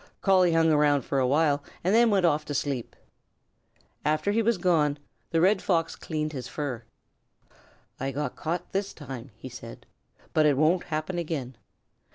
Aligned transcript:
Collie 0.23 0.53
hung 0.53 0.71
around 0.71 1.03
for 1.03 1.19
a 1.19 1.27
while 1.27 1.63
and 1.83 1.93
then 1.93 2.09
went 2.09 2.25
off 2.25 2.43
to 2.45 2.55
sleep. 2.55 2.95
After 4.03 4.31
he 4.31 4.41
was 4.41 4.57
gone, 4.57 4.97
the 5.29 5.39
Red 5.39 5.61
Fox 5.61 5.95
cleaned 5.95 6.33
his 6.33 6.47
fur. 6.47 6.81
"I 7.99 8.09
got 8.09 8.35
caught 8.35 8.71
this 8.71 8.95
time," 8.95 9.29
he 9.37 9.47
said, 9.47 9.85
"but 10.33 10.47
it 10.47 10.57
won't 10.57 10.85
happen 10.85 11.19
again. 11.19 11.55